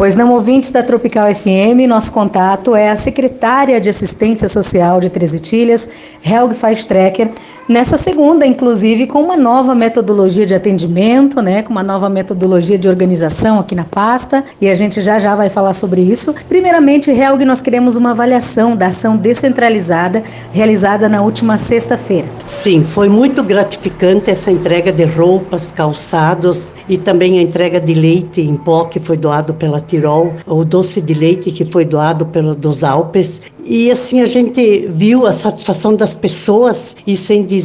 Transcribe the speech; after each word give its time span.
Pois 0.00 0.16
não, 0.16 0.30
ouvintes 0.30 0.70
da 0.70 0.82
Tropical 0.82 1.26
FM, 1.34 1.86
nosso 1.86 2.10
contato 2.10 2.74
é 2.74 2.88
a 2.88 2.96
secretária 2.96 3.78
de 3.78 3.90
Assistência 3.90 4.48
Social 4.48 4.98
de 4.98 5.10
Três 5.10 5.34
Etilhas, 5.34 5.90
Helg 6.24 6.54
Feistrecker, 6.54 7.30
nessa 7.70 7.96
segunda, 7.96 8.44
inclusive, 8.44 9.06
com 9.06 9.22
uma 9.22 9.36
nova 9.36 9.76
metodologia 9.76 10.44
de 10.44 10.52
atendimento, 10.52 11.40
né, 11.40 11.62
com 11.62 11.70
uma 11.70 11.84
nova 11.84 12.08
metodologia 12.08 12.76
de 12.76 12.88
organização 12.88 13.60
aqui 13.60 13.76
na 13.76 13.84
pasta, 13.84 14.44
e 14.60 14.68
a 14.68 14.74
gente 14.74 15.00
já 15.00 15.20
já 15.20 15.36
vai 15.36 15.48
falar 15.48 15.72
sobre 15.72 16.00
isso. 16.00 16.34
Primeiramente, 16.48 17.12
Helg, 17.12 17.44
nós 17.44 17.62
queremos 17.62 17.94
uma 17.94 18.10
avaliação 18.10 18.74
da 18.74 18.86
ação 18.86 19.16
descentralizada 19.16 20.24
realizada 20.52 21.08
na 21.08 21.22
última 21.22 21.56
sexta-feira. 21.56 22.26
Sim, 22.44 22.82
foi 22.82 23.08
muito 23.08 23.40
gratificante 23.44 24.30
essa 24.30 24.50
entrega 24.50 24.92
de 24.92 25.04
roupas, 25.04 25.70
calçados 25.70 26.74
e 26.88 26.98
também 26.98 27.38
a 27.38 27.42
entrega 27.42 27.80
de 27.80 27.94
leite 27.94 28.40
em 28.40 28.56
pó 28.56 28.86
que 28.86 28.98
foi 28.98 29.16
doado 29.16 29.54
pela 29.54 29.80
Tirol, 29.80 30.32
o 30.44 30.64
doce 30.64 31.00
de 31.00 31.14
leite 31.14 31.52
que 31.52 31.64
foi 31.64 31.84
doado 31.84 32.26
pelo 32.26 32.52
dos 32.56 32.82
Alpes. 32.82 33.40
E 33.64 33.90
assim 33.90 34.20
a 34.20 34.26
gente 34.26 34.88
viu 34.88 35.26
a 35.26 35.32
satisfação 35.32 35.94
das 35.94 36.16
pessoas 36.16 36.96
e 37.06 37.16
sem 37.16 37.44
dizer 37.44 37.59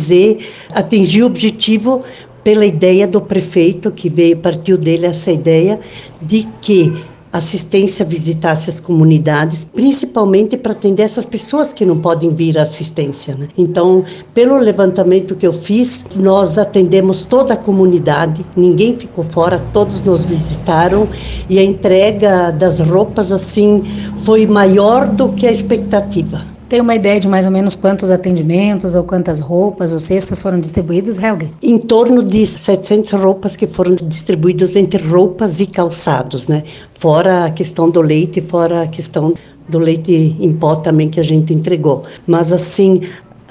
atingir 0.72 1.24
o 1.24 1.28
objetivo 1.28 2.04
pela 2.44 2.66
ideia 2.66 3.08
do 3.08 3.20
prefeito 3.20 3.90
que 3.90 4.10
veio 4.10 4.38
partiu 4.38 4.78
dele 4.78 5.08
essa 5.08 5.32
ideia 5.32 5.80
de 6.22 6.48
que 6.62 6.94
assistência 7.38 8.06
visitasse 8.06 8.70
as 8.70 8.80
comunidades, 8.80 9.66
principalmente 9.66 10.56
para 10.56 10.72
atender 10.72 11.04
essas 11.04 11.26
pessoas 11.26 11.74
que 11.74 11.86
não 11.86 12.00
podem 12.00 12.34
vir 12.34 12.58
à 12.58 12.62
assistência. 12.62 13.36
Né? 13.36 13.50
Então, 13.58 14.06
pelo 14.34 14.58
levantamento 14.58 15.36
que 15.36 15.46
eu 15.46 15.52
fiz, 15.52 16.06
nós 16.16 16.58
atendemos 16.58 17.26
toda 17.26 17.54
a 17.54 17.58
comunidade, 17.58 18.46
ninguém 18.56 18.96
ficou 18.96 19.24
fora, 19.24 19.62
todos 19.74 20.02
nos 20.02 20.24
visitaram 20.24 21.08
e 21.50 21.60
a 21.60 21.64
entrega 21.64 22.52
das 22.52 22.80
roupas 22.80 23.32
assim 23.32 23.84
foi 24.18 24.46
maior 24.46 25.08
do 25.08 25.30
que 25.30 25.46
a 25.46 25.52
expectativa. 25.52 26.55
Tem 26.76 26.82
uma 26.82 26.94
ideia 26.94 27.22
de 27.22 27.28
mais 27.30 27.46
ou 27.46 27.54
menos 27.54 27.74
quantos 27.74 28.12
atendimentos 28.12 28.96
ou 28.96 29.06
quantas 29.06 29.40
roupas 29.40 29.94
ou 29.94 30.00
cestas 30.00 30.42
foram 30.42 30.60
distribuídos, 30.60 31.18
Helga? 31.18 31.48
Em 31.64 31.78
torno 31.78 32.22
de 32.22 32.46
700 32.46 33.14
roupas 33.14 33.56
que 33.56 33.66
foram 33.66 33.96
distribuídas 33.96 34.76
entre 34.76 35.02
roupas 35.02 35.62
e 35.62 35.68
calçados, 35.68 36.50
né? 36.50 36.64
Fora 36.92 37.46
a 37.46 37.50
questão 37.50 37.90
do 37.90 38.02
leite, 38.02 38.42
fora 38.42 38.82
a 38.82 38.88
questão 38.88 39.34
do 39.70 39.80
leite 39.80 40.36
em 40.38 40.52
pó 40.52 40.76
também 40.76 41.10
que 41.10 41.18
a 41.18 41.24
gente 41.24 41.54
entregou. 41.54 42.04
Mas 42.28 42.52
assim, 42.52 43.04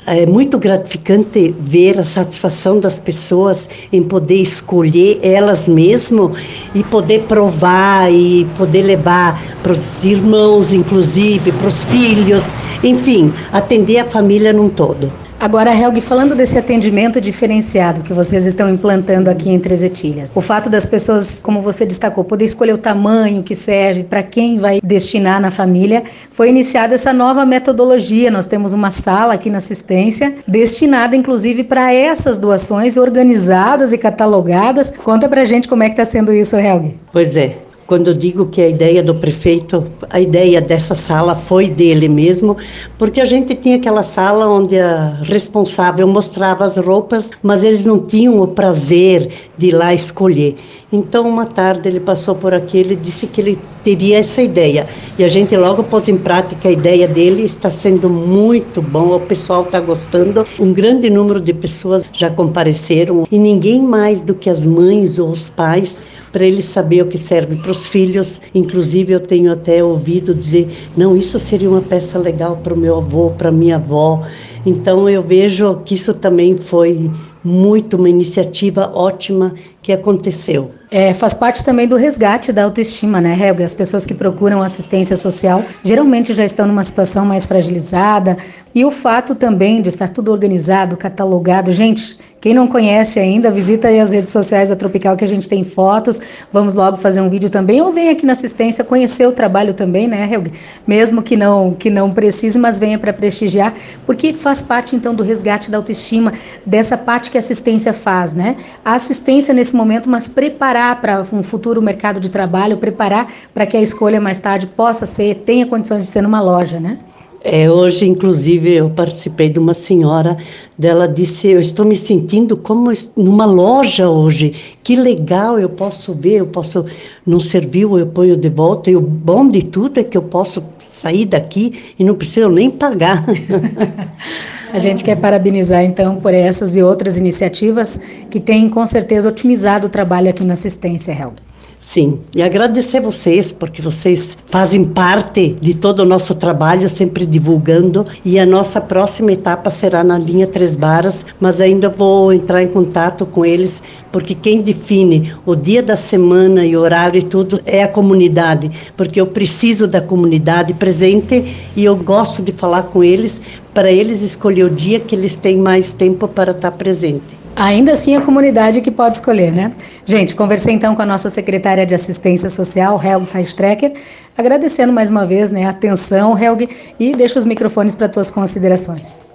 é 0.07 0.27
muito 0.27 0.59
gratificante 0.59 1.55
ver 1.59 1.99
a 1.99 2.05
satisfação 2.05 2.79
das 2.79 2.99
pessoas 2.99 3.69
em 3.93 4.03
poder 4.03 4.37
escolher 4.37 5.19
elas 5.23 5.67
mesmas 5.67 6.33
e 6.75 6.83
poder 6.85 7.23
provar 7.23 8.13
e 8.13 8.47
poder 8.57 8.83
levar 8.83 9.41
para 9.63 9.73
os 9.73 10.05
irmãos, 10.05 10.73
inclusive, 10.73 11.53
para 11.53 11.69
os 11.69 11.85
filhos, 11.85 12.55
enfim, 12.83 13.33
atender 13.53 13.99
a 13.99 14.05
família 14.05 14.53
num 14.53 14.69
todo. 14.69 15.24
Agora, 15.39 15.75
Helg, 15.75 16.01
falando 16.01 16.35
desse 16.35 16.57
atendimento 16.57 17.21
diferenciado 17.21 18.03
que 18.03 18.13
vocês 18.13 18.47
estão 18.47 18.71
implantando 18.71 19.29
aqui 19.29 19.51
em 19.51 19.59
Três 19.59 19.83
Etilhas, 19.83 20.33
o 20.35 20.41
fato 20.41 20.71
das 20.71 20.87
pessoas, 20.87 21.41
como 21.43 21.61
você 21.61 21.85
destacou, 21.85 22.25
poder 22.25 22.45
escolher 22.45 22.73
o 22.73 22.79
tamanho 22.79 23.43
que 23.43 23.55
serve, 23.55 24.05
para 24.05 24.23
quem 24.23 24.59
vai 24.59 24.81
destinar 24.83 25.41
na 25.41 25.51
família, 25.51 26.05
foi 26.31 26.49
iniciada 26.49 26.95
essa 26.95 27.13
nova 27.13 27.45
metodologia. 27.45 28.31
Nós 28.31 28.47
temos 28.47 28.73
uma 28.73 28.91
sala 28.91 29.35
aqui 29.35 29.51
na 29.51 29.59
assistência 29.59 30.37
destinada, 30.47 31.15
inclusive, 31.15 31.65
para 31.65 31.93
essas 31.93 32.39
doações 32.39 32.97
organizadas 32.97 33.93
e 33.93 33.99
catalogadas. 33.99 34.91
Conta 34.91 35.29
pra 35.29 35.45
gente 35.45 35.69
como 35.69 35.83
é 35.83 35.87
que 35.87 35.93
está 35.93 36.05
sendo 36.05 36.33
isso, 36.33 36.57
Helg. 36.57 36.99
Pois 37.13 37.37
é, 37.37 37.57
quando 37.87 38.09
eu 38.09 38.15
digo 38.15 38.47
que 38.47 38.61
a 38.61 38.69
ideia 38.69 39.03
do 39.03 39.15
prefeito, 39.15 39.85
a 40.11 40.21
ideia 40.21 40.61
dessa 40.61 40.95
sala 40.95 41.37
foi 41.37 41.69
dele 41.69 42.09
mesmo, 42.09 42.57
porque 42.99 43.21
a 43.21 43.25
gente 43.25 43.55
tinha 43.55 43.77
aquela 43.77 44.03
sala 44.03 44.49
onde 44.49 44.79
a 44.79 45.21
responsável 45.23 46.07
mostrava 46.07 46.65
as 46.65 46.77
roupas, 46.77 47.31
mas 47.43 47.65
eles 47.65 47.85
não 47.85 47.99
tinham 47.99 48.41
o 48.41 48.49
prazer 48.49 49.31
de 49.59 49.69
ir 49.69 49.73
lá 49.73 49.93
escolher. 49.93 50.57
Então, 50.95 51.29
uma 51.29 51.45
tarde 51.45 51.89
ele 51.89 51.99
passou 51.99 52.37
por 52.37 52.55
aqui, 52.55 52.79
ele 52.79 52.95
disse 52.95 53.27
que 53.27 53.41
ele 53.41 53.59
teria 53.83 54.19
essa 54.19 54.41
ideia. 54.41 54.87
E 55.19 55.25
a 55.25 55.29
gente 55.29 55.57
logo 55.57 55.83
pôs 55.83 56.07
em 56.07 56.17
prática 56.17 56.69
a 56.69 56.73
ideia 56.73 57.09
dele, 57.09 57.43
está 57.43 57.69
sendo 57.69 58.09
muito 58.09 58.81
bom, 58.81 59.17
o 59.17 59.21
pessoal 59.21 59.65
está 59.65 59.81
gostando. 59.81 60.47
Um 60.59 60.73
grande 60.73 61.11
número 61.11 61.41
de 61.41 61.53
pessoas 61.53 62.05
já 62.13 62.31
compareceram 62.31 63.25
e 63.29 63.39
ninguém 63.41 63.83
mais 63.83 64.23
do 64.23 64.37
que 64.37 64.49
as 64.49 64.65
mães 64.65 65.19
ou 65.19 65.31
os 65.31 65.49
pais 65.49 66.01
para 66.33 66.45
eles 66.45 66.67
saber 66.67 67.03
o 67.03 67.07
que 67.07 67.19
serve 67.19 67.57
para 67.57 67.73
os 67.73 67.89
filhos. 67.89 68.41
Inclusive, 68.55 69.15
eu 69.15 69.21
tenho 69.21 69.51
até 69.51 69.83
ouvido 69.83 70.33
dizer: 70.33 70.69
não, 70.97 71.17
isso 71.17 71.41
seria 71.41 71.69
uma 71.69 71.83
peça 71.83 72.21
legal 72.21 72.61
para 72.63 72.73
o 72.73 72.79
meu 72.79 72.99
avô, 72.99 73.31
para 73.31 73.51
minha 73.51 73.77
avó. 73.77 74.23
Então, 74.65 75.09
eu 75.09 75.23
vejo 75.23 75.81
que 75.85 75.95
isso 75.95 76.15
também 76.15 76.57
foi 76.57 77.11
muito 77.45 77.99
uma 77.99 78.09
iniciativa 78.09 78.91
ótima 78.95 79.55
que 79.85 79.93
aconteceu. 79.93 80.71
É, 80.91 81.13
faz 81.13 81.35
parte 81.35 81.63
também 81.63 81.87
do 81.87 81.95
resgate 81.95 82.53
da 82.53 82.65
autoestima, 82.65 83.21
né, 83.21 83.37
Helga? 83.39 83.65
As 83.65 83.75
pessoas 83.75 84.07
que 84.07 84.15
procuram 84.15 84.63
assistência 84.63 85.15
social 85.15 85.63
geralmente 85.83 86.33
já 86.33 86.45
estão 86.45 86.67
numa 86.67 86.83
situação 86.83 87.27
mais 87.27 87.47
fragilizada. 87.47 88.39
E 88.75 88.83
o 88.83 88.91
fato 88.91 89.35
também 89.35 89.83
de 89.83 89.91
estar 89.91 90.09
tudo 90.09 90.33
organizado, 90.33 90.97
catalogado. 90.97 91.71
Gente, 91.71 92.19
quem 92.41 92.53
não 92.53 92.67
conhece 92.67 93.19
ainda, 93.19 93.51
visita 93.51 93.89
aí 93.89 93.99
as 93.99 94.13
redes 94.13 94.31
sociais 94.31 94.69
da 94.69 94.77
Tropical 94.77 95.17
que 95.17 95.25
a 95.25 95.27
gente 95.29 95.49
tem 95.49 95.65
fotos. 95.65 96.21
Vamos 96.53 96.75
logo 96.75 96.97
fazer 96.97 97.21
um 97.21 97.29
vídeo 97.29 97.49
também. 97.49 97.81
Ou 97.81 97.91
vem 97.91 98.11
aqui 98.11 98.27
na 98.27 98.33
assistência 98.33 98.85
conhecer 98.85 99.27
o 99.27 99.33
trabalho 99.33 99.73
também, 99.73 100.07
né, 100.07 100.29
Helga? 100.31 100.51
Mesmo 100.87 101.23
que 101.23 101.37
não, 101.37 101.73
que 101.73 101.89
não 101.89 102.13
precise, 102.13 102.59
mas 102.59 102.79
venha 102.79 102.99
para 102.99 103.13
prestigiar, 103.13 103.73
porque 104.05 104.33
faz 104.33 104.63
parte 104.63 104.95
então 104.95 105.15
do 105.15 105.23
resgate 105.23 105.71
da 105.71 105.79
autoestima, 105.79 106.33
dessa 106.67 106.99
parte 106.99 107.31
que 107.31 107.39
a 107.39 107.41
assistência 107.41 107.93
faz, 107.93 108.35
né? 108.35 108.57
A 108.85 108.95
assistência 108.95 109.55
nesse 109.55 109.74
momento, 109.77 110.09
mas 110.09 110.29
preparar 110.29 111.01
para 111.01 111.25
um 111.33 111.43
futuro 111.43 111.81
mercado 111.81 112.21
de 112.21 112.31
trabalho, 112.31 112.77
preparar 112.77 113.29
para 113.53 113.67
que 113.67 113.77
a 113.77 113.81
escolha 113.81 114.21
mais 114.21 114.41
tarde 114.41 114.67
possa 114.67 115.07
ser, 115.07 115.37
tenha 115.47 115.67
condições 115.67 116.05
de 116.05 116.11
ser 116.11 116.23
numa 116.23 116.41
loja, 116.41 116.81
né? 116.81 116.99
É, 117.47 117.71
hoje, 117.71 118.07
inclusive, 118.09 118.73
eu 118.73 118.89
participei 118.89 119.51
de 119.51 119.59
uma 119.59 119.75
senhora, 119.75 120.39
dela 120.79 121.07
disse, 121.07 121.49
eu 121.49 121.61
estou 121.61 121.85
me 121.85 121.95
sentindo 121.95 122.57
como 122.57 122.91
numa 123.15 123.45
loja 123.45 124.09
hoje, 124.09 124.55
que 124.83 124.97
legal, 124.97 125.59
eu 125.59 125.69
posso 125.69 126.15
ver, 126.15 126.37
eu 126.37 126.47
posso, 126.47 126.87
não 127.27 127.39
serviu, 127.39 127.99
eu 127.99 128.07
ponho 128.07 128.35
de 128.35 128.49
volta, 128.49 128.91
e 128.91 128.97
o 128.97 129.01
bom 129.03 129.51
de 129.51 129.63
tudo 129.63 130.01
é 130.01 130.05
que 130.05 130.17
eu 130.17 130.23
posso 130.23 130.65
sair 130.79 131.27
daqui 131.27 131.95
e 131.99 132.03
não 132.03 132.15
preciso 132.15 132.49
nem 132.49 132.71
pagar. 132.71 133.27
A 134.75 134.81
gente 134.81 135.05
quer 135.05 135.15
parabenizar, 135.15 135.85
então, 135.85 136.17
por 136.17 136.35
essas 136.35 136.75
e 136.75 136.83
outras 136.83 137.17
iniciativas 137.17 138.01
que 138.29 138.41
têm, 138.41 138.69
com 138.69 138.85
certeza, 138.85 139.29
otimizado 139.29 139.87
o 139.87 139.89
trabalho 139.89 140.29
aqui 140.29 140.43
na 140.43 140.55
assistência, 140.55 141.13
Helga. 141.13 141.54
Sim, 141.79 142.21
e 142.35 142.43
agradecer 142.43 143.01
vocês, 143.01 143.53
porque 143.53 143.83
vocês 143.83 144.39
fazem 144.47 144.85
parte 144.85 145.57
de 145.61 145.75
todo 145.75 146.01
o 146.01 146.05
nosso 146.05 146.35
trabalho, 146.35 146.89
sempre 146.89 147.27
divulgando. 147.27 148.07
E 148.25 148.39
a 148.39 148.47
nossa 148.47 148.81
próxima 148.81 149.33
etapa 149.33 149.71
será 149.71 150.03
na 150.03 150.19
linha 150.19 150.47
Três 150.47 150.75
Barras, 150.75 151.27
mas 151.39 151.61
ainda 151.61 151.89
vou 151.89 152.33
entrar 152.33 152.63
em 152.63 152.69
contato 152.69 153.27
com 153.27 153.45
eles, 153.45 153.83
porque 154.11 154.35
quem 154.35 154.63
define 154.63 155.35
o 155.45 155.55
dia 155.55 155.83
da 155.83 155.97
semana 155.97 156.65
e 156.65 156.77
horário 156.77 157.19
e 157.19 157.23
tudo 157.23 157.61
é 157.67 157.83
a 157.83 157.89
comunidade, 157.89 158.71
porque 158.97 159.21
eu 159.21 159.27
preciso 159.27 159.87
da 159.87 160.01
comunidade 160.01 160.73
presente 160.75 161.45
e 161.77 161.85
eu 161.85 161.97
gosto 161.97 162.43
de 162.43 162.53
falar 162.53 162.85
com 162.85 163.05
eles 163.05 163.41
para 163.75 163.91
eles 163.91 164.23
escolher 164.23 164.65
o 164.65 164.71
dia 164.71 165.01
que 165.01 165.15
eles 165.15 165.37
têm 165.37 165.59
mais 165.59 165.93
tempo 165.93 166.29
para 166.29 166.53
estar 166.53 166.71
presente. 166.73 167.44
Ainda 167.57 167.93
assim, 167.93 168.17
a 168.17 168.21
comunidade 168.21 168.81
que 168.81 168.91
pode 168.91 169.17
escolher, 169.17 169.53
né? 169.53 169.73
Gente, 170.05 170.35
conversei 170.35 170.75
então 170.75 170.97
com 170.97 171.03
a 171.03 171.07
nossa 171.07 171.31
secretária 171.31 171.87
de 171.87 171.95
Assistência 171.95 172.51
Social, 172.51 173.01
Helg 173.03 173.25
Feistrecker, 173.27 173.93
agradecendo 174.37 174.93
mais 174.93 175.09
uma 175.09 175.25
vez 175.25 175.53
né, 175.53 175.65
a 175.65 175.71
atenção, 175.71 176.37
Helg, 176.37 176.69
e 176.99 177.15
deixo 177.15 177.39
os 177.39 177.45
microfones 177.45 177.95
para 177.95 178.09
tuas 178.09 178.29
considerações. 178.29 179.27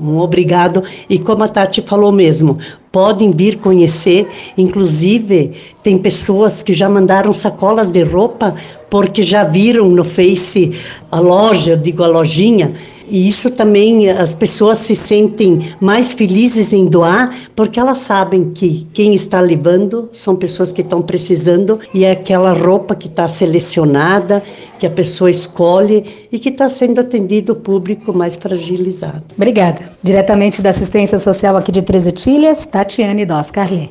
Um 0.00 0.18
obrigado. 0.18 0.82
E 1.08 1.18
como 1.18 1.44
a 1.44 1.48
Tati 1.48 1.82
falou 1.82 2.12
mesmo, 2.12 2.58
podem 2.90 3.30
vir 3.30 3.58
conhecer. 3.58 4.26
Inclusive, 4.56 5.52
tem 5.82 5.98
pessoas 5.98 6.62
que 6.62 6.74
já 6.74 6.88
mandaram 6.88 7.32
sacolas 7.32 7.88
de 7.88 8.02
roupa 8.02 8.54
porque 8.90 9.22
já 9.22 9.44
viram 9.44 9.88
no 9.90 10.04
Face 10.04 10.72
a 11.10 11.18
loja, 11.18 11.72
eu 11.72 11.76
digo 11.76 12.02
a 12.02 12.06
lojinha, 12.06 12.74
e 13.08 13.28
isso 13.28 13.50
também 13.50 14.08
as 14.10 14.34
pessoas 14.34 14.78
se 14.78 14.94
sentem 14.94 15.74
mais 15.80 16.12
felizes 16.12 16.72
em 16.72 16.86
doar, 16.86 17.50
porque 17.54 17.78
elas 17.78 17.98
sabem 17.98 18.50
que 18.50 18.86
quem 18.92 19.14
está 19.14 19.40
levando 19.40 20.08
são 20.12 20.36
pessoas 20.36 20.72
que 20.72 20.80
estão 20.80 21.02
precisando 21.02 21.78
e 21.92 22.04
é 22.04 22.12
aquela 22.12 22.52
roupa 22.52 22.94
que 22.94 23.08
está 23.08 23.28
selecionada, 23.28 24.42
que 24.78 24.86
a 24.86 24.90
pessoa 24.90 25.30
escolhe 25.30 26.28
e 26.30 26.38
que 26.38 26.48
está 26.48 26.68
sendo 26.68 27.00
atendido 27.00 27.52
o 27.52 27.56
público 27.56 28.12
mais 28.12 28.36
fragilizado. 28.36 29.24
Obrigada. 29.36 29.82
Diretamente 30.02 30.60
da 30.60 30.70
assistência 30.70 31.18
social 31.18 31.56
aqui 31.56 31.72
de 31.72 31.82
Três 31.82 32.06
Etilhas, 32.06 32.66
Tatiane 32.66 33.24
Doscarlé. 33.24 33.88